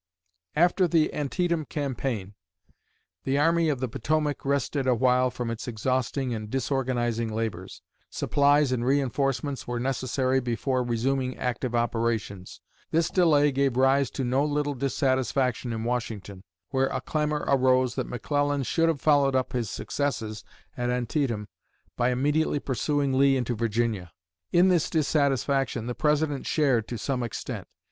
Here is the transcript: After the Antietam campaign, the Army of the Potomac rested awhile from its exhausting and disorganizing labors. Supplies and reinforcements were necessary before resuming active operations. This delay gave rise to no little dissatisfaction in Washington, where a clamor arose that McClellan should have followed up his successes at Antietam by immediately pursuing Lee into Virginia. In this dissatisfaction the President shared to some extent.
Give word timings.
After 0.55 0.87
the 0.87 1.13
Antietam 1.13 1.63
campaign, 1.63 2.33
the 3.23 3.37
Army 3.37 3.69
of 3.69 3.79
the 3.79 3.87
Potomac 3.87 4.43
rested 4.43 4.87
awhile 4.87 5.29
from 5.29 5.51
its 5.51 5.67
exhausting 5.67 6.33
and 6.33 6.49
disorganizing 6.49 7.31
labors. 7.31 7.83
Supplies 8.09 8.71
and 8.71 8.83
reinforcements 8.83 9.67
were 9.67 9.79
necessary 9.79 10.39
before 10.39 10.83
resuming 10.83 11.37
active 11.37 11.75
operations. 11.75 12.61
This 12.89 13.11
delay 13.11 13.51
gave 13.51 13.77
rise 13.77 14.09
to 14.17 14.23
no 14.23 14.43
little 14.43 14.73
dissatisfaction 14.73 15.71
in 15.71 15.83
Washington, 15.83 16.41
where 16.71 16.87
a 16.87 16.99
clamor 16.99 17.45
arose 17.47 17.93
that 17.93 18.07
McClellan 18.07 18.63
should 18.63 18.89
have 18.89 19.01
followed 19.01 19.35
up 19.35 19.53
his 19.53 19.69
successes 19.69 20.43
at 20.75 20.89
Antietam 20.89 21.47
by 21.95 22.09
immediately 22.09 22.57
pursuing 22.59 23.19
Lee 23.19 23.37
into 23.37 23.53
Virginia. 23.55 24.11
In 24.51 24.69
this 24.69 24.89
dissatisfaction 24.89 25.85
the 25.85 25.93
President 25.93 26.47
shared 26.47 26.87
to 26.87 26.97
some 26.97 27.21
extent. 27.21 27.67